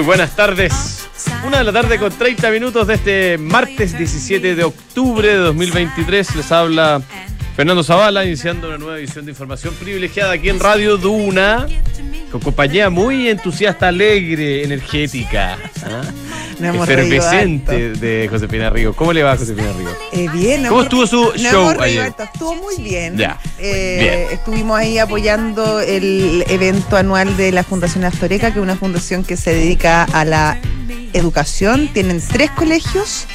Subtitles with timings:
[0.00, 1.10] Muy buenas tardes.
[1.46, 6.36] Una de la tarde con 30 minutos de este martes 17 de octubre de 2023.
[6.36, 7.02] Les habla
[7.60, 11.66] Fernando Zavala, iniciando una nueva edición de información privilegiada aquí en Radio Duna,
[12.32, 16.00] con compañía muy entusiasta, alegre, energética, ¿ah?
[16.58, 18.94] Efervescente de Josefina Rigo.
[18.94, 19.68] ¿Cómo le va a Josefina?
[20.10, 22.14] Eh, bien, ¿Cómo estuvo su show ayer?
[22.32, 23.18] Estuvo muy bien.
[23.18, 24.38] Ya, Eh, bien.
[24.38, 29.36] Estuvimos ahí apoyando el evento anual de la Fundación Astoreca, que es una fundación que
[29.36, 30.58] se dedica a la
[31.12, 31.88] educación.
[31.88, 33.26] Tienen tres colegios,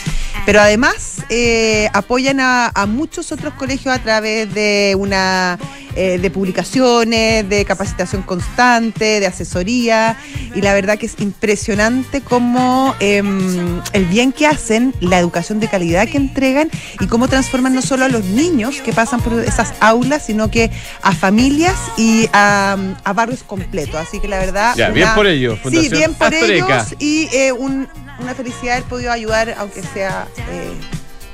[0.47, 5.57] pero además eh, apoyan a, a muchos otros colegios a través de una
[5.95, 10.17] eh, de publicaciones, de capacitación constante, de asesoría.
[10.53, 15.67] Y la verdad que es impresionante cómo em, el bien que hacen, la educación de
[15.67, 19.73] calidad que entregan y cómo transforman no solo a los niños que pasan por esas
[19.79, 20.69] aulas, sino que
[21.01, 23.95] a familias y a, a barrios completos.
[23.95, 24.75] Así que la verdad.
[24.75, 26.65] Ya, bien por ellos, Sí, bien por Astoreca.
[26.65, 27.87] ellos y eh, un-
[28.19, 30.71] una felicidad haber podido ayudar, aunque sea eh,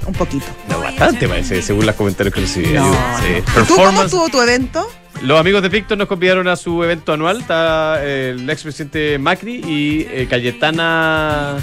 [0.06, 0.46] un poquito.
[0.70, 2.68] No, bastante parece, según los comentarios que recibí.
[2.74, 3.44] No, sí.
[3.68, 4.88] ¿Tú cómo estuvo tu evento?
[5.22, 7.42] Los amigos de Picton nos convidaron a su evento anual.
[7.42, 11.58] Está eh, el expresidente Macri y eh, Cayetana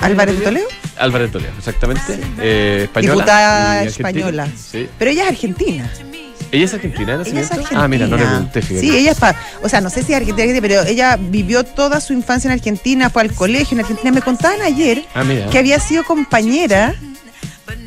[0.00, 0.66] Álvarez de Toledo.
[0.98, 2.18] Álvarez Toledo, exactamente.
[2.38, 3.14] Eh, española.
[3.14, 4.48] Diputada española.
[4.56, 4.88] Sí.
[4.98, 5.90] Pero ella es argentina.
[6.50, 7.84] ¿Ella es argentina de Ella es argentina.
[7.84, 8.80] Ah, mira, no le pregunté, fíjate.
[8.86, 12.00] Sí, ella es pa- O sea, no sé si es argentina, pero ella vivió toda
[12.00, 14.10] su infancia en Argentina, fue al colegio en Argentina.
[14.12, 16.94] Me contaban ayer Ah, que había sido compañera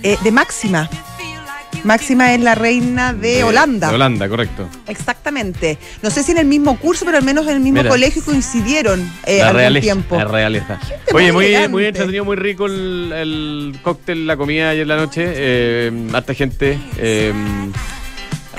[0.03, 0.89] eh, de Máxima.
[1.83, 3.87] Máxima es la reina de, Holanda.
[3.89, 4.69] De Holanda, correcto.
[4.87, 5.79] Exactamente.
[6.03, 7.89] No sé si en el mismo curso, pero al menos en el mismo Mira.
[7.89, 9.81] colegio coincidieron eh, la algún realeza.
[9.83, 10.15] tiempo.
[10.15, 10.79] La realeza.
[11.11, 11.69] Oye, muy, elegante.
[11.69, 15.23] muy entretenido, muy rico el, el cóctel, la comida ayer en la noche.
[15.27, 16.77] Eh, harta gente.
[16.97, 17.33] eh,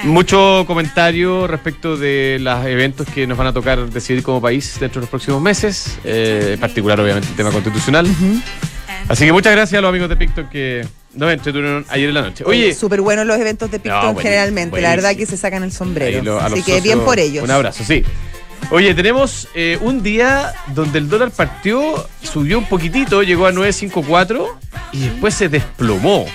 [0.05, 5.01] mucho comentario respecto de los eventos que nos van a tocar decidir como país dentro
[5.01, 5.97] de los próximos meses.
[6.03, 8.09] eh, en particular, obviamente, el tema constitucional.
[9.09, 12.23] Así que muchas gracias a los amigos de Picton que nos entretuvieron ayer en la
[12.23, 12.45] noche.
[12.47, 14.81] Oye, súper buenos los eventos de Picton generalmente.
[14.81, 16.23] La verdad que se sacan el sombrero.
[16.23, 17.45] lo- Así que socios, bien por ellos.
[17.45, 18.03] Un abrazo, sí.
[18.71, 24.47] Oye, tenemos eh, un día donde el dólar partió, subió un poquitito, llegó a 9.54
[24.93, 26.27] y después se desplomó.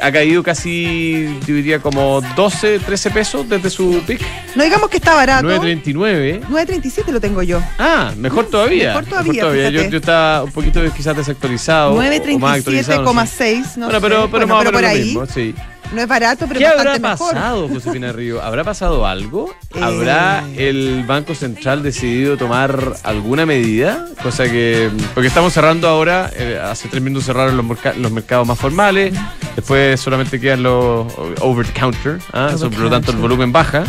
[0.00, 4.20] Ha caído casi, yo diría, como 12, 13 pesos desde su pic.
[4.54, 5.46] No digamos que está barato.
[5.48, 6.42] 9.39.
[6.48, 7.60] 9.37 lo tengo yo.
[7.78, 8.88] Ah, mejor todavía.
[8.88, 9.90] Mejor todavía, Yo, fíjate.
[9.90, 11.92] yo estaba un poquito quizás desactualizado.
[11.94, 11.96] o
[12.38, 13.62] más actualizado, no sé.
[13.62, 13.76] 9.37,6.
[13.76, 14.06] No bueno, sé.
[14.06, 15.04] pero, pero Bueno, pero por ahí.
[15.04, 15.54] mismo, sí.
[15.92, 17.32] No es barato, pero ¿Qué es habrá mejor.
[17.34, 18.42] pasado, Josefina Río?
[18.42, 19.54] ¿Habrá pasado algo?
[19.74, 19.80] Eh.
[19.82, 24.06] ¿Habrá el Banco Central decidido tomar alguna medida?
[24.22, 24.90] Cosa que.
[25.14, 27.66] Porque estamos cerrando ahora, eh, hace tres minutos cerraron los,
[27.96, 29.14] los mercados más formales,
[29.56, 31.10] después solamente quedan los
[31.40, 32.46] over the counter, ¿ah?
[32.48, 33.84] Over So, por lo tanto el volumen baja.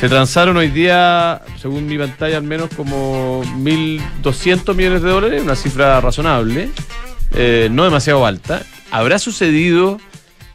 [0.00, 5.56] Se transaron hoy día, según mi pantalla, al menos como 1.200 millones de dólares, una
[5.56, 6.68] cifra razonable,
[7.32, 8.62] eh, no demasiado alta.
[8.90, 9.98] ¿Habrá sucedido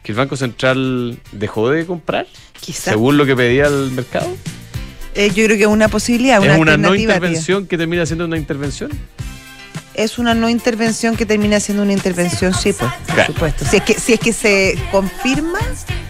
[0.02, 2.26] que el Banco Central dejó de comprar?
[2.60, 2.92] Quizá.
[2.92, 4.28] Según lo que pedía el mercado.
[5.14, 8.24] Eh, yo creo que es una posibilidad, una ¿Es una no intervención que termina siendo
[8.24, 8.90] una intervención?
[9.94, 13.32] Es una no intervención que termina siendo una intervención, sí, pues, por Claro.
[13.34, 13.64] supuesto.
[13.66, 15.58] Si es, que, si es que se confirma,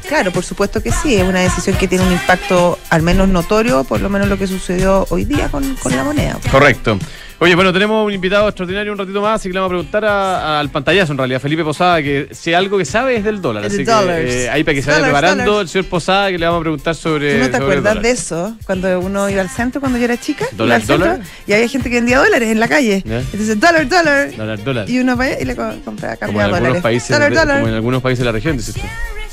[0.09, 1.17] claro, por supuesto que sí.
[1.17, 4.47] Es una decisión que tiene un impacto al menos notorio, por lo menos lo que
[4.47, 6.39] sucedió hoy día con, con la moneda.
[6.53, 6.97] Correcto.
[7.43, 10.05] Oye, bueno, tenemos un invitado extraordinario un ratito más, así que le vamos a preguntar
[10.05, 13.65] a- al pantallazo, en realidad, Felipe Posada, que si algo que sabe es del dólar.
[13.65, 15.63] Así que eh, ahí para que se vaya preparando dollars.
[15.63, 17.33] el señor Posada, que le vamos a preguntar sobre.
[17.35, 18.57] ¿Tú no te sobre acuerdas de eso?
[18.65, 21.21] Cuando uno iba al centro, cuando yo era chica, iba ¿Dólar, centro, dólar?
[21.49, 23.03] y había gente que vendía dólares en la calle.
[23.05, 23.19] Ya.
[23.19, 24.37] Entonces, dólar, dólar.
[24.37, 24.89] Dólar, dólar.
[24.91, 26.81] Y uno y le co- compraba, Como en, dólares.
[26.83, 27.57] países dólar, dólar.
[27.57, 28.81] como en algunos países de la región, dices tú.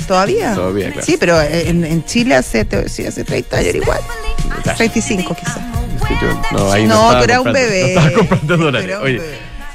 [0.08, 0.56] ¿Todavía?
[0.56, 1.06] Todavía, claro.
[1.06, 2.62] Sí, pero en, en Chile hace,
[3.08, 4.00] hace 30 años igual.
[4.64, 4.78] Claro.
[4.78, 5.60] 35 quizás.
[6.22, 7.82] Yo- no, ahí no, eras un bebé.
[7.82, 8.98] No estaba comprando dólares.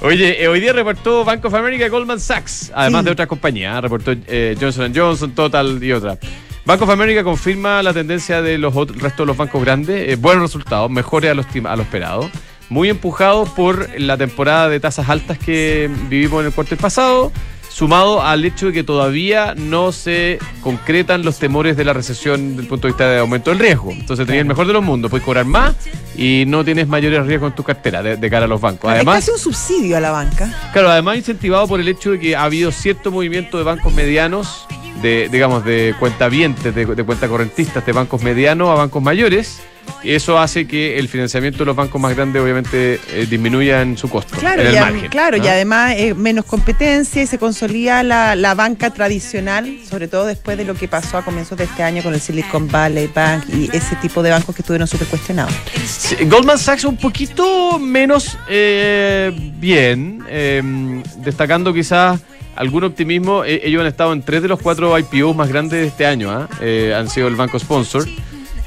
[0.00, 3.04] Oye, eh, hoy día reportó Bank of America y Goldman Sachs, además Sí.
[3.06, 3.80] de otras compañías.
[3.80, 6.18] Reportó eh, Johnson Johnson, Total y otras.
[6.66, 10.08] Bank of America confirma la tendencia de los otros, el resto de los bancos grandes.
[10.10, 12.30] eh, buenos resultados, mejores a lo, a lo esperado.
[12.68, 17.30] Muy empujados por la temporada de tasas altas que vivimos en el cuarto pasado,
[17.74, 22.62] sumado al hecho de que todavía no se concretan los temores de la recesión desde
[22.62, 23.90] el punto de vista de aumento del riesgo.
[23.90, 25.74] Entonces tenías el mejor de los mundos, puedes cobrar más
[26.16, 28.88] y no tienes mayores riesgos en tu cartera de, de cara a los bancos.
[28.88, 30.70] Además, es casi un subsidio a la banca.
[30.72, 34.68] Claro, además incentivado por el hecho de que ha habido cierto movimiento de bancos medianos,
[35.02, 39.60] de, digamos, de cuentavientes, de, de cuentacorrentistas, de bancos medianos a bancos mayores,
[40.02, 44.08] eso hace que el financiamiento de los bancos más grandes obviamente eh, disminuya en su
[44.10, 45.08] costo, Claro, en el y, margen.
[45.08, 45.44] claro ¿no?
[45.44, 50.58] y además eh, menos competencia y se consolida la, la banca tradicional, sobre todo después
[50.58, 53.74] de lo que pasó a comienzos de este año con el Silicon Valley Bank y
[53.74, 55.54] ese tipo de bancos que estuvieron súper cuestionados.
[55.86, 62.20] Sí, Goldman Sachs un poquito menos eh, bien, eh, destacando quizás
[62.56, 63.44] algún optimismo.
[63.44, 66.30] Eh, ellos han estado en tres de los cuatro IPOs más grandes de este año,
[66.30, 66.48] ¿ah?
[66.60, 68.06] Eh, han sido el banco sponsor.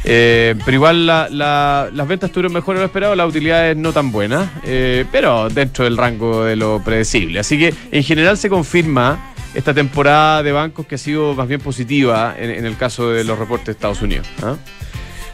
[0.09, 3.91] Eh, pero igual la- la- las ventas estuvieron mejor de lo esperado, las utilidades no
[3.91, 7.39] tan buenas, eh, pero dentro del rango de lo predecible.
[7.39, 11.59] Así que en general se confirma esta temporada de bancos que ha sido más bien
[11.59, 14.27] positiva en, en el caso de los reportes de Estados Unidos.
[14.43, 14.55] ¿ah?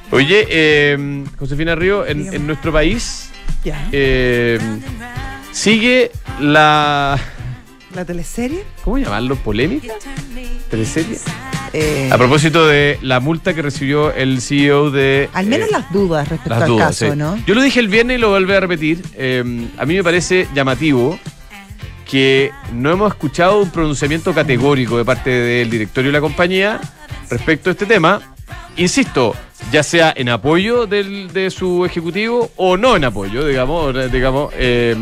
[0.10, 3.30] Oye, eh, Josefina Río, en, nuestro país
[5.52, 7.20] sigue la.
[7.96, 8.64] ¿La teleserie?
[8.84, 9.36] ¿Cómo llamarlo?
[9.36, 9.94] ¿Polémica?
[10.70, 11.18] ¿Teleserie?
[11.74, 15.30] Eh, A propósito de la multa que recibió el CEO de.
[15.34, 17.18] al menos eh, las dudas respecto las al dudas, caso, sí.
[17.18, 17.38] ¿no?
[17.46, 19.02] Yo lo dije el viernes y lo vuelvo a repetir.
[19.16, 19.44] Eh,
[19.78, 21.20] a mí me parece llamativo
[22.10, 26.80] que no hemos escuchado un pronunciamiento categórico de parte del directorio de la compañía
[27.30, 28.22] respecto a este tema.
[28.78, 29.36] Insisto,
[29.72, 33.94] ya sea en apoyo del- de su ejecutivo o no en apoyo, digamos.
[34.12, 34.96] digamos eh,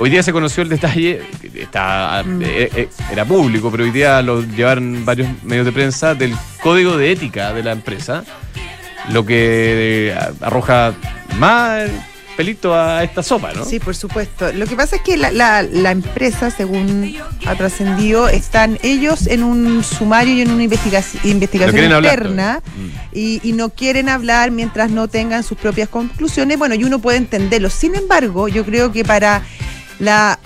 [0.00, 1.22] hoy día se conoció el detalle,
[1.54, 2.42] está, Mm.
[2.42, 6.96] eh, eh, era público, pero hoy día lo llevaron varios medios de prensa del código
[6.96, 8.24] de ética de la empresa
[9.10, 10.92] lo que eh, arroja
[11.38, 11.88] más
[12.36, 13.64] pelito a esta sopa, ¿no?
[13.64, 14.50] Sí, por supuesto.
[14.52, 17.14] Lo que pasa es que la, la- la empresa, según
[17.46, 22.62] ha trascendido, están ellos en un sumario y en una investigación, investigación interna
[23.12, 26.58] y, y no quieren hablar mientras no tengan sus propias conclusiones.
[26.58, 27.68] Bueno, y uno puede entenderlo.
[27.68, 29.42] Sin embargo, yo creo que para
[30.00, 30.38] la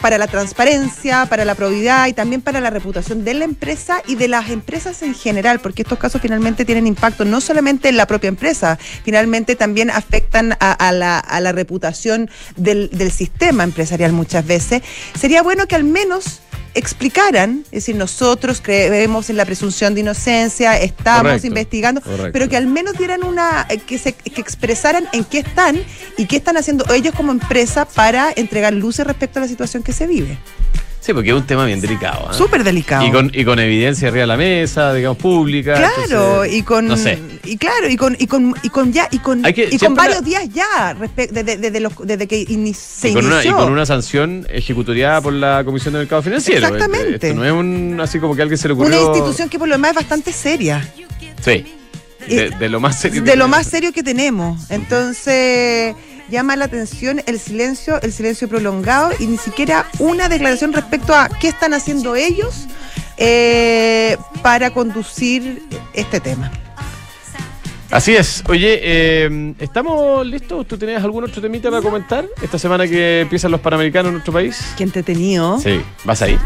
[0.00, 4.14] para la transparencia, para la probidad y también para la reputación de la empresa y
[4.14, 8.06] de las empresas en general, porque estos casos finalmente tienen impacto no solamente en la
[8.06, 14.12] propia empresa, finalmente también afectan a, a la, a la reputación del, del sistema empresarial
[14.12, 14.82] muchas veces.
[15.18, 16.40] Sería bueno que al menos
[16.74, 22.30] explicaran, es decir, nosotros creemos en la presunción de inocencia, estamos Correcto, investigando, correcto.
[22.32, 25.82] pero que al menos dieran una, eh, que, se, que expresaran en qué están
[26.16, 29.92] y qué están haciendo ellos como empresa para entregar luces respecto a la situación que
[29.92, 30.38] se vive.
[31.04, 32.28] Sí, porque es un tema bien delicado.
[32.30, 32.32] ¿ah?
[32.32, 33.06] Súper delicado.
[33.06, 35.74] Y con, y con evidencia arriba de la mesa, digamos, pública.
[35.74, 37.18] Claro, entonces, y con No sé.
[37.44, 40.20] y claro, y con y con y con ya y con que- y con varios
[40.20, 43.56] la- días ya desde, desde los- desde que se Y con, una, y inició.
[43.58, 46.66] con una sanción ejecutoriada por la Comisión de Mercado Financiero.
[46.68, 47.28] Exactamente.
[47.28, 49.06] Esto no es un, así como que a alguien se le una ocurrió.
[49.14, 50.88] institución que por lo demás es bastante seria.
[51.44, 51.66] Sí.
[52.26, 53.22] De, de lo más serio.
[53.22, 54.70] que de lo más serio que tenemos.
[54.70, 55.94] Entonces,
[56.28, 61.28] llama la atención el silencio, el silencio prolongado y ni siquiera una declaración respecto a
[61.28, 62.66] qué están haciendo ellos
[63.16, 65.62] eh, para conducir
[65.92, 66.50] este tema.
[67.90, 68.42] Así es.
[68.48, 70.66] Oye, eh, ¿estamos listos?
[70.66, 72.26] ¿Tú tenías algún otro temita para comentar?
[72.42, 74.60] Esta semana que empiezan los Panamericanos en nuestro país.
[74.76, 75.60] Qué entretenido.
[75.60, 75.80] Sí.
[76.02, 76.40] ¿Vas a ir?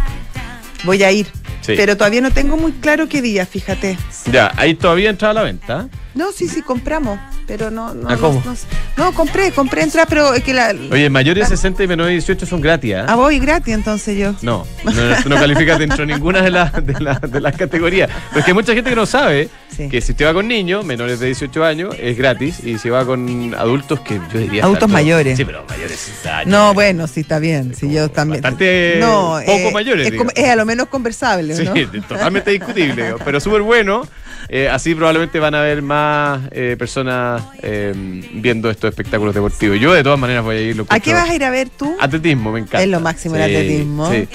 [0.84, 1.26] Voy a ir.
[1.62, 1.72] Sí.
[1.74, 3.96] Pero todavía no tengo muy claro qué día, fíjate.
[4.30, 5.88] Ya, ahí todavía entra a la venta.
[6.18, 7.16] No, sí, sí, compramos.
[7.46, 8.08] Pero no, no.
[8.08, 8.42] ¿Ah, no- cómo?
[8.44, 10.74] No, no, compré, compré entrada, pero es que la.
[10.90, 13.06] Oye, mayores de 60 y menores de 18 son gratis, ¿ah?
[13.08, 14.34] Ah, voy gratis entonces yo.
[14.42, 14.92] No, no,
[15.22, 18.10] tú no calificas dentro de ninguna de, las de, las- de las categorías.
[18.30, 19.88] Pero es que hay mucha gente que no sabe Sí.
[19.88, 23.04] que si usted va con niños menores de 18 años es gratis y si va
[23.06, 24.64] con adultos que yo diría...
[24.64, 25.36] Adultos mayores.
[25.36, 26.50] Sí, pero mayores de 60 años.
[26.50, 27.76] No, bueno, sí, está bien.
[27.76, 28.42] Sí, yo también.
[28.42, 32.02] bastante poco mayores, Es, es a lo menos conversable, Sí, ¿no?
[32.08, 34.02] totalmente discutible, pero súper bueno.
[34.50, 37.92] Eh, así probablemente van a haber más eh, personas eh,
[38.32, 39.78] viendo estos espectáculos deportivos.
[39.78, 40.76] Yo de todas maneras voy a ir.
[40.76, 41.94] lo ¿A qué vas a ir a ver tú?
[42.00, 42.82] Atletismo, me encanta.
[42.82, 44.10] Es lo máximo el atletismo.
[44.10, 44.26] sí.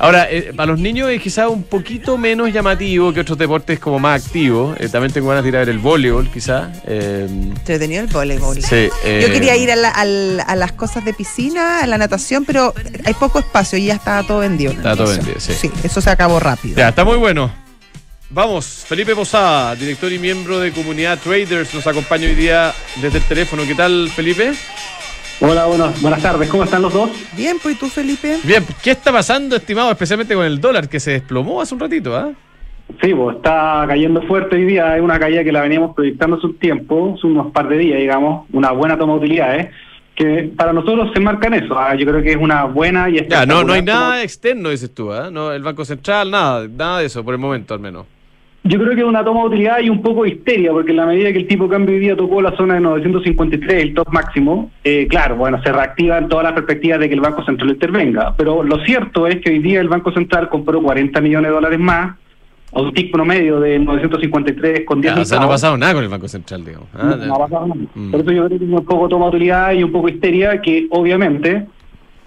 [0.00, 3.98] Ahora, eh, para los niños es quizás un poquito menos llamativo que otros deportes como
[3.98, 4.76] más activos.
[4.80, 6.68] Eh, también tengo ganas de ir a ver el voleibol, quizás.
[6.86, 8.62] Eh, Entretenido el voleibol.
[8.62, 8.88] sí,
[9.20, 12.72] Yo quería ir a, la- al- a las cosas de piscina, a la natación, pero
[13.04, 14.70] hay poco espacio y ya estaba todo vendido.
[14.72, 15.52] Estaba todo vendido, sí.
[15.52, 16.76] Sí, eso se acabó rápido.
[16.76, 17.50] Ya, está muy bueno.
[18.30, 23.24] Vamos, Felipe Posada, director y miembro de Comunidad Traders, nos acompaña hoy día desde el
[23.24, 23.62] teléfono.
[23.66, 24.52] ¿Qué tal, Felipe?
[25.40, 26.50] Hola, buenas, buenas tardes.
[26.50, 27.10] ¿Cómo están los dos?
[27.34, 28.36] Bien, pues ¿y tú, Felipe?
[28.44, 32.14] Bien, ¿qué está pasando, estimado, especialmente con el dólar que se desplomó hace un ratito?
[32.14, 32.30] ¿ah?
[33.02, 34.96] Sí, pues está cayendo fuerte hoy día.
[34.96, 37.98] Es una caída que la veníamos proyectando hace un tiempo, hace unos par de días,
[37.98, 38.46] digamos.
[38.52, 39.68] Una buena toma de utilidades.
[40.14, 41.78] Que para nosotros se marca en eso.
[41.78, 44.68] ah, Yo creo que es una buena y Ya, no, no hay nada toma- externo,
[44.68, 45.30] dices tú, ¿ah?
[45.30, 48.04] No, el Banco Central, nada, nada de eso, por el momento al menos.
[48.68, 50.98] Yo creo que es una toma de utilidad y un poco de histeria, porque en
[50.98, 53.94] la medida que el tipo de cambio hoy día tocó la zona de 953, el
[53.94, 57.70] top máximo, eh, claro, bueno, se reactivan todas las perspectivas de que el Banco Central
[57.70, 58.34] intervenga.
[58.36, 61.80] Pero lo cierto es que hoy día el Banco Central compró 40 millones de dólares
[61.80, 62.16] más
[62.70, 65.94] a un TIC promedio de 953 con 10 Ah, o sea, no ha pasado nada
[65.94, 66.88] con el Banco Central, digamos.
[66.92, 67.80] Ah, no, no ha pasado nada.
[67.94, 68.10] Mm.
[68.10, 70.60] Por eso yo creo que es un poco toma de utilidad y un poco histeria
[70.60, 71.66] que obviamente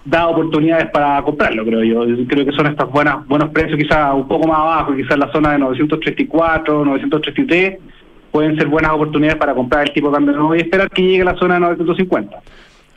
[0.04, 2.06] da oportunidades para comprarlo, creo yo.
[2.06, 5.30] Yo Creo que son estos buenas, buenos precios, quizás un poco más abajo, quizás la
[5.32, 7.78] zona de 934, 933,
[8.30, 11.22] pueden ser buenas oportunidades para comprar el tipo de cambio nuevo y esperar que llegue
[11.22, 12.38] a la zona de 950.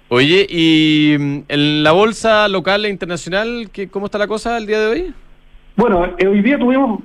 [0.07, 4.67] Oye, ¿y mm, en la bolsa local e internacional, ¿qué, cómo está la cosa el
[4.67, 5.13] día de hoy?
[5.75, 7.01] Bueno, eh, hoy día tuvimos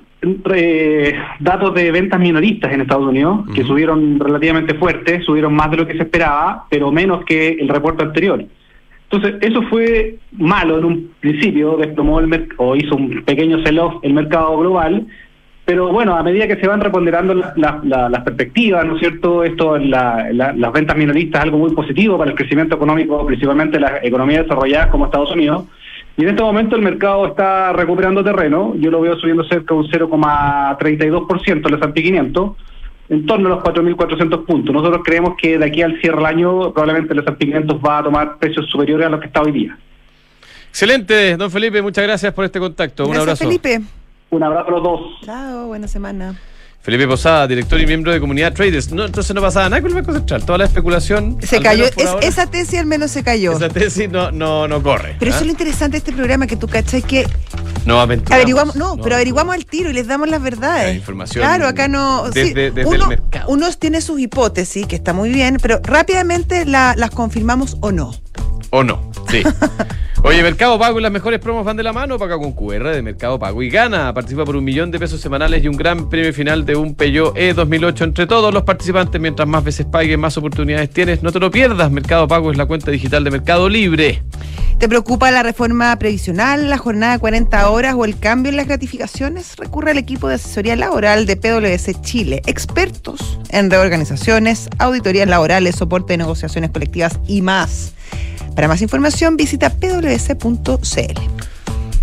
[0.54, 5.78] eh, datos de ventas minoristas en Estados Unidos que subieron relativamente fuerte, subieron más de
[5.78, 8.44] lo que se esperaba, pero menos que el reporte anterior.
[9.12, 14.14] Entonces, eso fue malo en un principio, desplomó el o hizo un pequeño sell-off el
[14.14, 15.04] mercado global,
[15.64, 19.00] pero bueno, a medida que se van reponderando la- la- la- las perspectivas, ¿no es
[19.00, 19.42] cierto?
[19.42, 23.80] Esto, la- la- las ventas minoristas es algo muy positivo para el crecimiento económico, principalmente
[23.80, 25.64] las economías desarrolladas como Estados Unidos.
[26.16, 28.74] Y en este momento el mercado está recuperando terreno.
[28.78, 32.52] Yo lo veo subiendo cerca de un 0,32% el S&P 500,
[33.10, 34.72] en torno a los 4.400 puntos.
[34.72, 38.38] Nosotros creemos que de aquí al cierre del año probablemente S&P 500 va a tomar
[38.38, 39.76] precios superiores a los que está hoy día.
[40.68, 43.06] Excelente, don Felipe, muchas gracias por este contacto.
[43.06, 43.44] Un abrazo.
[43.44, 43.80] Felipe.
[44.30, 45.00] Un abrazo a los dos.
[45.24, 46.36] Chao, buena semana.
[46.82, 48.90] Felipe Posada, director y miembro de Comunidad Traders.
[48.90, 50.44] No, entonces no pasaba nada con el Banco Central.
[50.46, 51.36] Toda la especulación.
[51.42, 51.84] Se cayó.
[51.84, 53.52] Es- esa tesis al menos se cayó.
[53.52, 55.16] esa tesis no, no, no corre.
[55.18, 55.34] Pero ¿ah?
[55.34, 57.28] eso es lo interesante de este programa, que tú cachai que
[57.84, 60.84] No averiguamos, no, pero averiguamos al tiro y les damos las verdades.
[60.86, 62.24] La información Claro, acá no.
[62.32, 63.50] sí, desde- uno, el mercado.
[63.50, 68.14] uno tiene sus hipótesis, que está muy bien, pero rápidamente la- las confirmamos o no.
[68.70, 69.10] ¿O no?
[69.30, 69.42] Sí.
[70.22, 72.18] Oye, Mercado Pago y las mejores promos van de la mano.
[72.18, 74.12] Paga con QR de Mercado Pago y gana.
[74.12, 77.36] Participa por un millón de pesos semanales y un gran premio final de un Peugeot
[77.36, 79.18] E 2008 entre todos los participantes.
[79.18, 81.22] Mientras más veces pagues, más oportunidades tienes.
[81.22, 81.90] No te lo pierdas.
[81.90, 84.22] Mercado Pago es la cuenta digital de Mercado Libre.
[84.78, 88.66] ¿Te preocupa la reforma previsional, la jornada de 40 horas o el cambio en las
[88.66, 89.56] gratificaciones?
[89.56, 96.14] Recurre al equipo de asesoría laboral de PwC Chile, expertos en reorganizaciones, auditorías laborales, soporte
[96.14, 97.94] de negociaciones colectivas y más.
[98.54, 101.20] Para más información visita pwc.cl.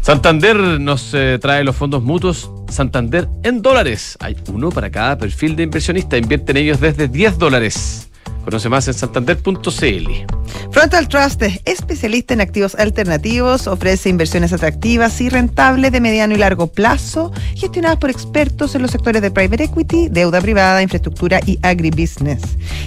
[0.01, 4.17] Santander nos eh, trae los fondos mutuos Santander en dólares.
[4.19, 6.17] Hay uno para cada perfil de inversionista.
[6.17, 8.06] Invierte en ellos desde 10 dólares.
[8.43, 10.37] Conoce más en santander.cl.
[10.71, 16.37] Frontal Trust es especialista en activos alternativos, ofrece inversiones atractivas y rentables de mediano y
[16.37, 21.59] largo plazo, gestionadas por expertos en los sectores de private equity, deuda privada, infraestructura y
[21.61, 22.41] agribusiness.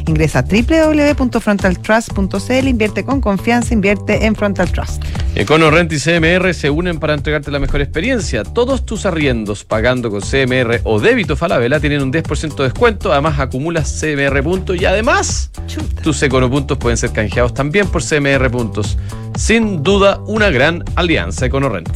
[0.06, 5.04] Ingresa a www.frontaltrust.cl, invierte con confianza, invierte en Frontal Trust.
[5.35, 8.42] Econo Rent y CMR se unen para entregarte la mejor experiencia.
[8.42, 13.12] Todos tus arriendos pagando con CMR o débito Falabella tienen un 10% de descuento.
[13.12, 15.28] Además, acumulas CMR puntos y además
[15.66, 16.02] Chuta.
[16.02, 18.96] tus Econo puntos pueden ser canjeados también por CMR puntos.
[19.37, 21.90] Sin duda, una gran alianza Econo Rent.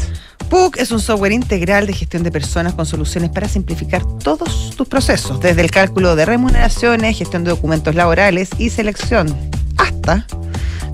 [0.48, 4.86] PUC es un software integral de gestión de personas con soluciones para simplificar todos tus
[4.86, 9.34] procesos, desde el cálculo de remuneraciones, gestión de documentos laborales y selección,
[9.76, 10.26] hasta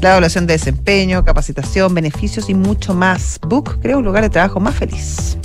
[0.01, 3.39] la evaluación de desempeño, capacitación, beneficios y mucho más.
[3.39, 5.37] PUC crea un lugar de trabajo más feliz.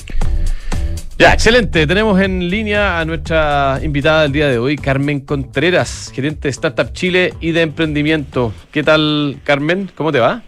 [1.18, 1.88] Ya, excelente.
[1.88, 6.92] Tenemos en línea a nuestra invitada del día de hoy, Carmen Contreras, gerente de Startup
[6.92, 8.52] Chile y de emprendimiento.
[8.70, 9.90] ¿Qué tal, Carmen?
[9.96, 10.42] ¿Cómo te va?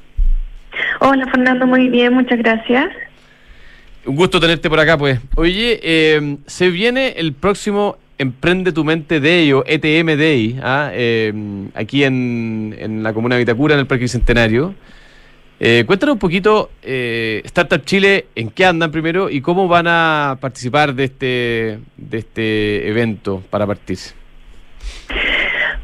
[1.00, 2.88] Hola Fernando, muy bien, muchas gracias.
[4.06, 5.22] Un gusto tenerte por acá, pues.
[5.36, 10.90] Oye, eh, se viene el próximo Emprende tu Mente Day o ETM Day, ¿ah?
[10.92, 11.32] Eh,
[11.76, 14.76] aquí en, en la comuna de Vitacura, en el Parque Bicentenario.
[15.60, 20.38] Eh, cuéntanos un poquito, eh, Startup Chile, en qué andan primero y cómo van a
[20.40, 23.98] participar de este, de este evento para partir.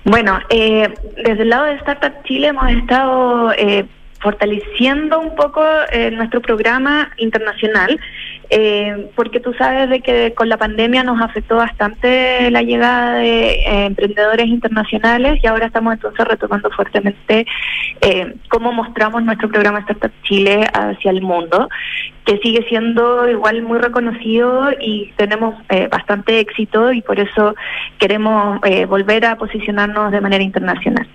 [0.05, 3.85] Bueno, eh, desde el lado de Startup Chile hemos estado eh,
[4.19, 7.99] fortaleciendo un poco eh, nuestro programa internacional,
[8.49, 13.51] eh, porque tú sabes de que con la pandemia nos afectó bastante la llegada de
[13.51, 17.45] eh, emprendedores internacionales y ahora estamos entonces retomando fuertemente
[18.01, 21.69] eh, cómo mostramos nuestro programa Startup Chile hacia el mundo,
[22.25, 27.55] que sigue siendo igual muy reconocido y tenemos eh, bastante éxito y por eso
[27.99, 31.07] queremos eh, volver a posicionarnos de manera internacional.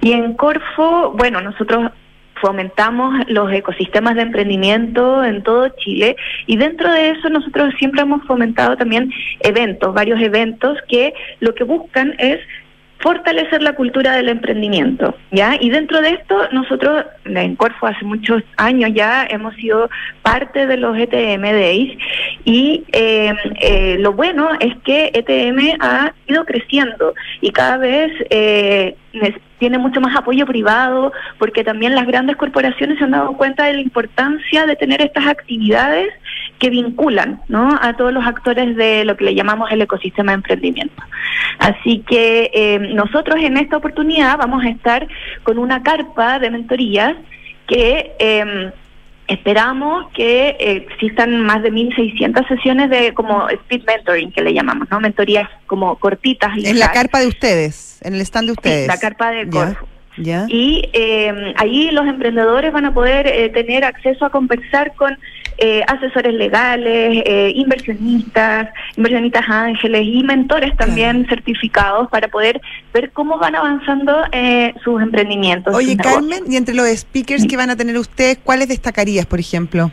[0.00, 1.90] Y en Corfo, bueno, nosotros
[2.40, 6.16] fomentamos los ecosistemas de emprendimiento en todo Chile
[6.46, 11.64] y dentro de eso nosotros siempre hemos fomentado también eventos, varios eventos que lo que
[11.64, 12.40] buscan es
[12.98, 15.56] fortalecer la cultura del emprendimiento, ¿ya?
[15.60, 19.90] Y dentro de esto, nosotros en Corfo hace muchos años ya hemos sido
[20.22, 21.98] parte de los ETM Days
[22.44, 28.96] y eh, eh, lo bueno es que ETM ha ido creciendo y cada vez eh,
[29.58, 33.74] tiene mucho más apoyo privado porque también las grandes corporaciones se han dado cuenta de
[33.74, 36.12] la importancia de tener estas actividades
[36.58, 37.78] que vinculan ¿no?
[37.80, 41.02] a todos los actores de lo que le llamamos el ecosistema de emprendimiento.
[41.58, 45.06] Así que eh, nosotros en esta oportunidad vamos a estar
[45.42, 47.14] con una carpa de mentorías
[47.66, 48.12] que...
[48.18, 48.72] Eh,
[49.28, 54.88] Esperamos que eh, existan más de 1.600 sesiones de como speed mentoring, que le llamamos,
[54.88, 55.00] ¿no?
[55.00, 56.52] Mentorías como cortitas.
[56.56, 58.82] En la carpa de ustedes, en el stand de ustedes.
[58.82, 59.88] Sí, la carpa de Corfo.
[60.16, 65.18] Y eh, ahí los emprendedores van a poder eh, tener acceso a conversar con
[65.58, 72.60] eh, asesores legales, eh, inversionistas, inversionistas ángeles y mentores también certificados para poder
[72.92, 75.74] ver cómo van avanzando eh, sus emprendimientos.
[75.74, 79.90] Oye, Carmen, y entre los speakers que van a tener ustedes, ¿cuáles destacarías, por ejemplo?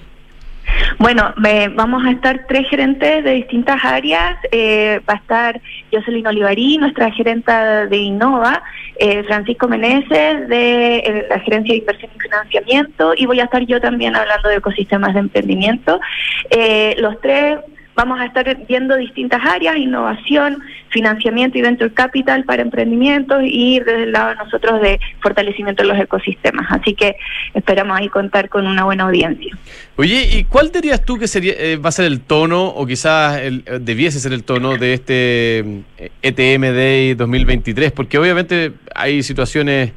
[1.00, 1.34] Bueno,
[1.76, 4.38] vamos a estar tres gerentes de distintas áreas.
[4.52, 8.64] Eh, va a estar Jocelyn Olivarí, nuestra gerenta de Innova,
[8.98, 13.66] eh, Francisco Meneses, de eh, la Gerencia de Inversión y Financiamiento, y voy a estar
[13.66, 16.00] yo también hablando de ecosistemas de emprendimiento.
[16.98, 17.60] los tres
[17.96, 24.04] Vamos a estar viendo distintas áreas, innovación, financiamiento y venture capital para emprendimientos y desde
[24.04, 26.66] el lado de nosotros de fortalecimiento de los ecosistemas.
[26.70, 27.16] Así que
[27.54, 29.56] esperamos ahí contar con una buena audiencia.
[29.96, 33.40] Oye, ¿y cuál dirías tú que sería eh, va a ser el tono o quizás
[33.40, 35.60] el, eh, debiese ser el tono de este
[36.22, 37.92] ETM eh, e Day 2023?
[37.92, 39.92] Porque obviamente hay situaciones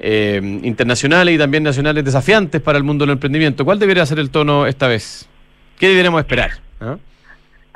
[0.00, 3.64] internacionales y también nacionales desafiantes para el mundo del emprendimiento.
[3.64, 5.28] ¿Cuál debería ser el tono esta vez?
[5.76, 6.52] ¿Qué deberíamos esperar?
[6.80, 6.98] ¿Ah?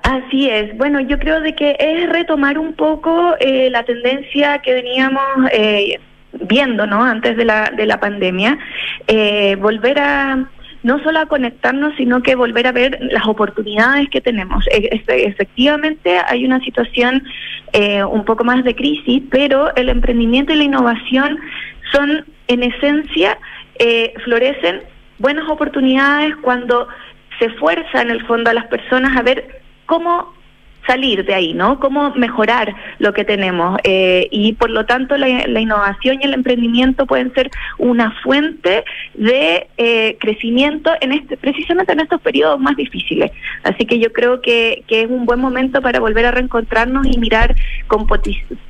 [0.02, 0.76] Así es.
[0.76, 6.00] Bueno, yo creo de que es retomar un poco eh, la tendencia que veníamos eh,
[6.32, 7.04] viendo, ¿no?
[7.04, 8.58] Antes de la, de la pandemia,
[9.06, 10.48] eh, volver a
[10.82, 14.66] no solo a conectarnos, sino que volver a ver las oportunidades que tenemos.
[14.66, 17.22] E, efectivamente, hay una situación
[18.10, 21.38] un poco más de crisis, pero el emprendimiento y la innovación
[21.92, 23.38] son, en esencia,
[24.24, 24.82] florecen
[25.18, 26.88] buenas oportunidades cuando
[27.38, 29.61] se fuerza en el fondo a las personas a ver
[29.92, 30.32] cómo
[30.86, 31.78] salir de ahí, ¿no?
[31.78, 33.78] Cómo mejorar lo que tenemos.
[33.84, 35.28] Eh, y por lo tanto la,
[35.60, 38.84] innovación y el emprendimiento pueden ser una fuente
[39.14, 43.30] de eh, crecimiento en este, precisamente en estos periodos más difíciles.
[43.62, 47.18] Así que yo creo que, que es un buen momento para volver a reencontrarnos y
[47.18, 47.54] mirar
[47.86, 48.06] con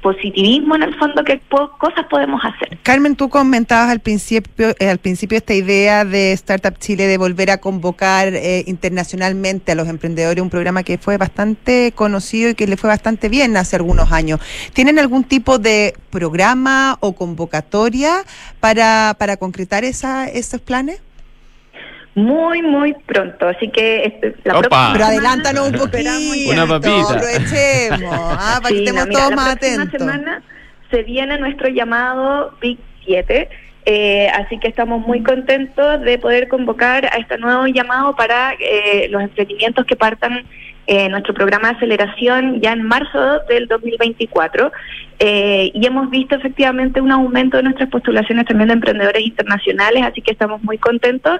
[0.03, 2.79] positivismo en el fondo qué cosas podemos hacer.
[2.83, 7.51] Carmen, tú comentabas al principio, eh, al principio esta idea de Startup Chile de volver
[7.51, 8.33] a convocar
[8.66, 13.29] internacionalmente a los emprendedores, un programa que fue bastante conocido y que le fue bastante
[13.29, 14.41] bien hace algunos años.
[14.73, 18.25] ¿Tienen algún tipo de programa o convocatoria
[18.61, 21.01] para, para concretar esa, esos planes?
[22.15, 26.11] Muy, muy pronto, así que este, la próxima Pero adelántanos un poquito.
[26.51, 27.15] Una papita.
[27.15, 29.99] Aprovechemos, ah, para que estemos todos más atentos.
[29.99, 30.43] semana
[30.91, 33.49] se viene nuestro llamado Big 7.
[33.85, 39.09] Eh, así que estamos muy contentos de poder convocar a este nuevo llamado para eh,
[39.11, 40.45] los emprendimientos que partan
[40.88, 44.73] eh, nuestro programa de aceleración ya en marzo del 2024
[45.21, 50.21] eh, y hemos visto efectivamente un aumento de nuestras postulaciones también de emprendedores internacionales, así
[50.23, 51.38] que estamos muy contentos.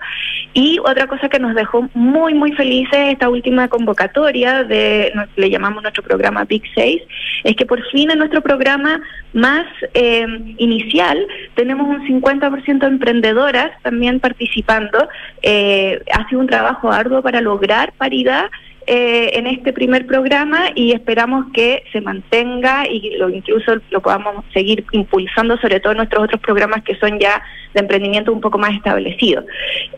[0.55, 5.83] Y otra cosa que nos dejó muy, muy felices esta última convocatoria de, le llamamos
[5.83, 7.03] nuestro programa Big 6,
[7.43, 9.01] es que por fin en nuestro programa
[9.33, 10.25] más eh,
[10.59, 11.19] inicial
[11.57, 15.09] tenemos un 50% de emprendedoras también participando.
[15.43, 18.49] ha sido un trabajo arduo para lograr paridad
[18.87, 24.45] eh, en este primer programa y esperamos que se mantenga y lo incluso lo podamos
[24.53, 27.43] seguir impulsando, sobre todo en nuestros otros programas que son ya
[27.75, 29.45] de emprendimiento un poco más establecidos.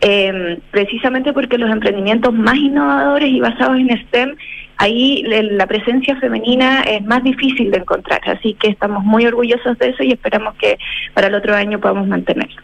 [0.00, 4.36] Eh, precisamente porque los emprendimientos más innovadores y basados en STEM
[4.76, 9.90] ahí la presencia femenina es más difícil de encontrar, así que estamos muy orgullosos de
[9.90, 10.78] eso y esperamos que
[11.14, 12.62] para el otro año podamos mantenerlo.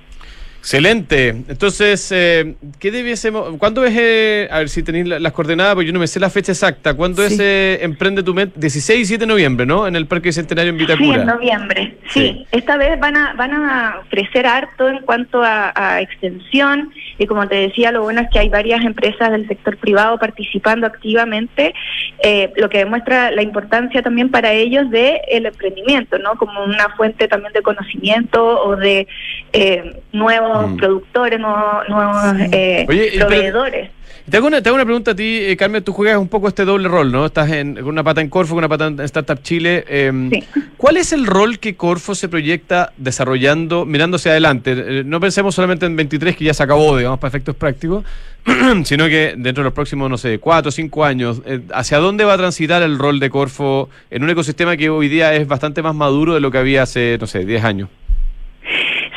[0.61, 1.29] Excelente.
[1.29, 3.57] Entonces, eh, ¿qué debiésemos?
[3.57, 3.97] ¿Cuándo es?
[3.97, 6.93] Eh, a ver si tenéis las coordenadas, porque yo no me sé la fecha exacta.
[6.93, 8.61] ¿Cuándo es eh, Emprende tu Mente?
[8.61, 9.87] 16 y 7 de noviembre, ¿no?
[9.87, 11.15] En el Parque Centenario en Vitacura.
[11.15, 11.99] Sí, en noviembre.
[12.11, 12.47] Sí.
[12.51, 16.93] Esta vez van a, van a ofrecer harto en cuanto a, a, extensión.
[17.19, 20.87] Y como te decía, lo bueno es que hay varias empresas del sector privado participando
[20.87, 21.75] activamente,
[22.23, 26.35] eh, lo que demuestra la importancia también para ellos del el emprendimiento, ¿no?
[26.37, 29.07] Como una fuente también de conocimiento o de
[29.53, 30.77] eh, nuevos nuevos mm.
[30.77, 32.17] productores, nuevos, nuevos
[32.53, 32.87] eh,
[33.19, 33.91] proveedores.
[34.31, 36.47] Te hago, una, te hago, una, pregunta a ti, eh, Carmen, tú juegas un poco
[36.47, 37.27] este doble rol, ¿no?
[37.27, 39.85] Estás en, con una pata en Corfo, con una pata en Startup Chile.
[39.89, 40.31] Em,
[40.77, 44.75] ¿Cuál es el rol que Corfo se proyecta desarrollando, mirándose adelante?
[44.77, 48.05] Eh, no pensemos solamente en 23, que ya se acabó, digamos, para efectos prácticos,
[48.85, 51.43] sino que dentro de los próximos, no sé, cuatro o cinco años,
[51.75, 55.35] ¿hacia dónde va a transitar el rol de Corfo en un ecosistema que hoy día
[55.35, 57.89] es bastante más maduro de lo que había hace, no sé, 10 años?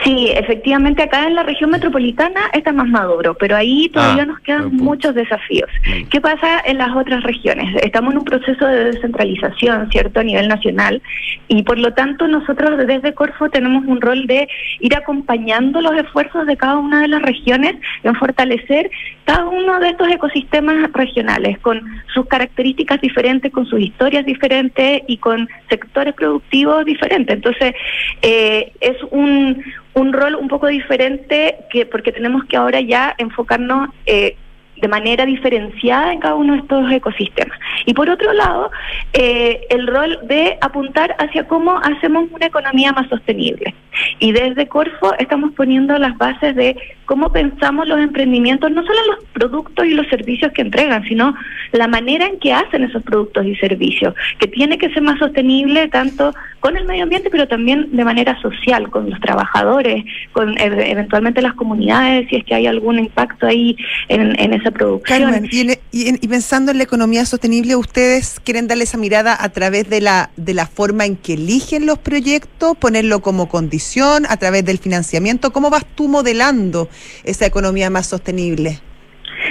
[0.03, 4.39] Sí, efectivamente acá en la región metropolitana está más maduro, pero ahí todavía Ah, nos
[4.41, 5.69] quedan muchos desafíos.
[5.87, 6.09] Mm.
[6.09, 7.75] ¿Qué pasa en las otras regiones?
[7.83, 11.01] Estamos en un proceso de descentralización, ¿cierto?, a nivel nacional,
[11.47, 14.47] y por lo tanto nosotros desde Corfo tenemos un rol de
[14.79, 18.89] ir acompañando los esfuerzos de cada una de las regiones en fortalecer
[19.25, 21.81] cada uno de estos ecosistemas regionales, con
[22.13, 27.35] sus características diferentes, con sus historias diferentes y con sectores productivos diferentes.
[27.35, 27.73] Entonces,
[28.21, 29.63] eh, es un,
[29.95, 34.35] un rol un poco diferente que porque tenemos que ahora ya enfocarnos eh,
[34.83, 37.57] de manera diferenciada en cada uno de estos ecosistemas.
[37.85, 38.69] Y por otro lado,
[39.13, 43.73] eh, el rol de apuntar hacia cómo hacemos una economía más sostenible.
[44.19, 49.25] Y desde Corfo estamos poniendo las bases de cómo pensamos los emprendimientos, no solo los
[49.31, 51.33] productos y los servicios que entregan, sino
[51.71, 55.87] la manera en que hacen esos productos y servicios, que tiene que ser más sostenible
[55.87, 61.41] tanto con el medio ambiente, pero también de manera social, con los trabajadores, con eventualmente
[61.41, 63.75] las comunidades, si es que hay algún impacto ahí
[64.07, 68.39] en, en esa Carmen, y, en- y en- y pensando en la economía sostenible, ¿ustedes
[68.43, 71.99] quieren darle esa mirada a través de la, de la forma en que eligen los
[71.99, 75.51] proyectos, ponerlo como condición, a través del financiamiento?
[75.53, 76.89] ¿Cómo vas tú modelando
[77.23, 78.81] esa economía más sostenible?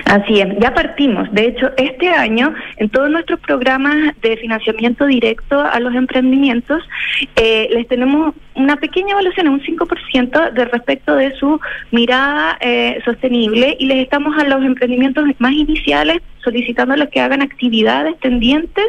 [0.07, 1.33] Así es, ya partimos.
[1.33, 6.83] De hecho, este año, en todos nuestros programas de financiamiento directo a los emprendimientos,
[7.37, 11.61] eh, les tenemos una pequeña evaluación, un 5% de respecto de su
[11.91, 18.19] mirada eh, sostenible y les estamos a los emprendimientos más iniciales solicitándoles que hagan actividades
[18.21, 18.87] tendientes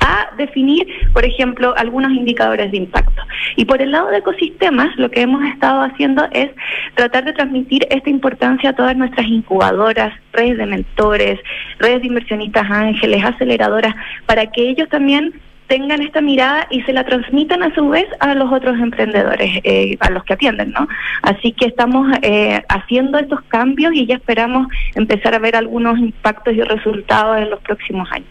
[0.00, 3.22] a definir, por ejemplo, algunos indicadores de impacto.
[3.56, 6.50] Y por el lado de ecosistemas, lo que hemos estado haciendo es
[6.94, 11.40] tratar de transmitir esta importancia a todas nuestras incubadoras, redes de mentores,
[11.78, 13.94] redes de inversionistas ángeles, aceleradoras,
[14.26, 15.32] para que ellos también
[15.72, 19.96] tengan esta mirada y se la transmitan a su vez a los otros emprendedores, eh,
[20.00, 20.86] a los que atienden, ¿no?
[21.22, 26.52] Así que estamos eh, haciendo estos cambios y ya esperamos empezar a ver algunos impactos
[26.52, 28.28] y resultados en los próximos años.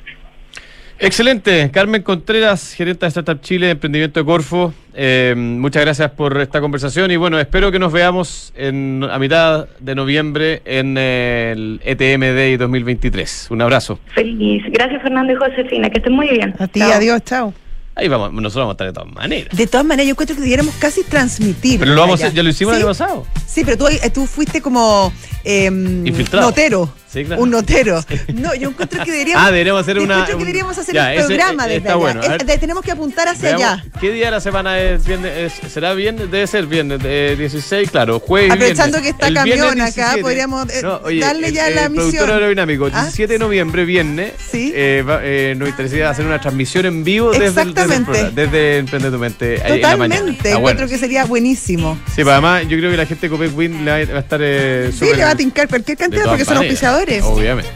[1.03, 1.71] Excelente.
[1.71, 4.73] Carmen Contreras, gerente de Startup Chile, Emprendimiento de Corfo.
[4.93, 9.67] eh, muchas gracias por esta conversación y bueno, espero que nos veamos en, a mitad
[9.79, 13.47] de noviembre en el ETM Day 2023.
[13.49, 13.99] Un abrazo.
[14.13, 14.63] Feliz.
[14.71, 16.53] Gracias Fernando y Josefina, que estén muy bien.
[16.59, 16.91] A ti, Chao.
[16.93, 17.53] adiós, chao.
[17.95, 19.57] Ahí vamos, nosotros vamos a estar de todas maneras.
[19.57, 21.79] De todas maneras, yo encuentro que debiéramos casi transmitir.
[21.79, 22.35] Pero lo vamos a allá.
[22.35, 23.25] ya lo hicimos el año pasado.
[23.45, 25.11] Sí, pero tú, eh, tú fuiste como
[25.43, 26.47] eh, Infiltrado.
[26.47, 26.89] notero.
[27.11, 27.41] Sí, claro.
[27.41, 28.03] Un notero.
[28.33, 29.43] No, yo encuentro que deberíamos.
[29.45, 31.89] Ah, deberíamos hacer una- encuentro que un- deberíamos hacer ya, un ese, programa desde está
[31.89, 31.95] allá.
[31.97, 32.21] bueno.
[32.21, 32.45] A Es- ver.
[32.45, 33.85] de- tenemos que apuntar hacia Veamos, allá.
[33.99, 35.51] ¿Qué día de la semana es viernes?
[35.61, 36.31] Es- ¿Será viernes?
[36.31, 39.01] Debe ser viernes, eh, 16, claro, jueves Aprovechando viernes.
[39.01, 40.21] que está El camión acá, 17.
[40.21, 42.29] podríamos, eh, oye, darle el- ya el la productor misión.
[42.29, 43.01] aerodinámico, ¿Ah?
[43.01, 44.71] 17 de noviembre, viernes, Sí.
[44.73, 48.05] eh, va- eh, nos interesaría hacer una transmisión en vivo desde, el, desde, el Exactamente.
[48.05, 50.15] programa, desde Emprende tu Mente ahí en la mañana.
[50.21, 50.49] Totalmente.
[50.51, 50.87] Encuentro bueno.
[50.87, 51.97] que sería buenísimo.
[52.07, 54.39] Sí, pero además yo creo que la gente de Copec Win le va a estar
[54.41, 56.77] eh, Sí, le va a tincar cualquier cantidad porque son maneras,
[57.23, 57.71] Obviamente.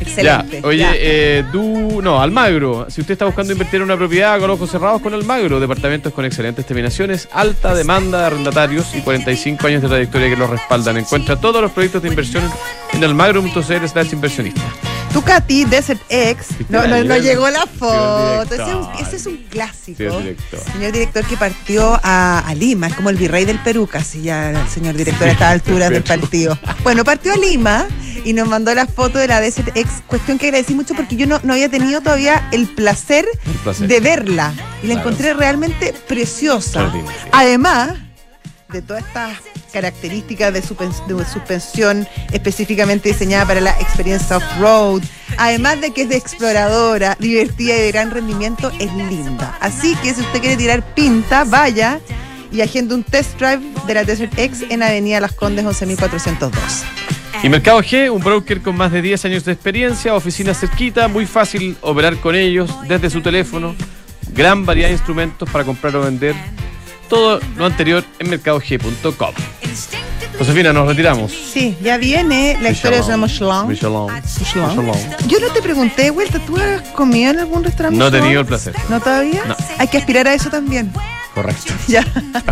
[0.00, 0.60] Excelente.
[0.60, 0.92] Ya, oye, ya.
[0.94, 2.86] eh, tú, no, Almagro.
[2.90, 6.24] Si usted está buscando invertir en una propiedad con ojos cerrados con Almagro, departamentos con
[6.24, 10.98] excelentes terminaciones, alta demanda de arrendatarios y 45 años de trayectoria que los respaldan.
[10.98, 12.42] Encuentra todos los proyectos de inversión
[12.92, 14.62] en almagro.cl slash inversionista.
[15.16, 16.48] Tu Katy, Desert X.
[16.68, 18.42] No, no, no llegó la foto.
[18.54, 19.96] Ese es un, ese es un clásico.
[19.96, 20.60] Señor director.
[20.72, 24.50] Señor director que partió a, a Lima, es como el virrey del Perú, casi ya
[24.50, 26.58] el señor director a estas alturas del partido.
[26.84, 27.86] Bueno, partió a Lima
[28.26, 31.26] y nos mandó la foto de la Desert X, cuestión que agradecí mucho porque yo
[31.26, 33.88] no, no había tenido todavía el placer, El placer.
[33.88, 34.52] de verla
[34.82, 35.00] y la Claro.
[35.08, 36.92] encontré realmente preciosa.
[37.32, 37.94] Además
[38.72, 39.38] de todas estas
[39.72, 45.02] características de, suspensión específicamente diseñada para la experiencia off-road,
[45.38, 49.56] además de que es de exploradora, divertida y de gran rendimiento, es linda.
[49.60, 52.00] Así que si usted quiere tirar pinta, vaya
[52.50, 56.50] y agenda un test drive de la Desert X en Avenida Las Condes 11.402.
[57.42, 61.26] Y Mercado G, un broker con más de 10 años de experiencia, oficina cerquita, muy
[61.26, 63.74] fácil operar con ellos desde su teléfono,
[64.32, 66.34] gran variedad de instrumentos para comprar o vender.
[67.08, 69.32] Todo lo anterior en mercadog.com.
[70.38, 71.32] Josefina, nos retiramos.
[71.32, 73.68] Sí, ya viene la historia de Michelin.
[73.68, 74.06] Michelin.
[74.06, 74.76] Michelin.
[74.76, 75.28] Michelin.
[75.28, 77.98] Yo no te pregunté vuelta, ¿tú has comido en algún restaurante?
[77.98, 78.74] No he tenido el placer.
[78.90, 79.42] ¿No todavía?
[79.46, 79.56] No.
[79.78, 80.92] Hay que aspirar a eso también.
[81.34, 81.72] Correcto.
[81.88, 82.04] Ya.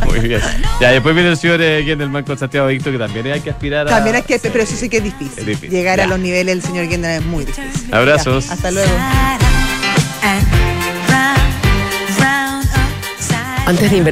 [0.07, 0.41] Muy bien.
[0.81, 3.87] Ya, después viene el señor eh, Gendelman con Santiago Víctor, que también hay que aspirar
[3.89, 3.91] a.
[3.91, 5.39] También hay que, pero eso sí que es difícil.
[5.39, 5.71] Es difícil.
[5.71, 6.05] Llegar Ya.
[6.05, 7.93] a los niveles del señor Gendra es muy difícil.
[7.93, 8.47] Abrazos.
[8.47, 8.93] Ya, hasta luego.
[13.67, 14.03] Antes de invertir